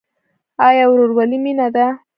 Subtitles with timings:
[0.67, 1.85] آیا ورورولي مینه ده؟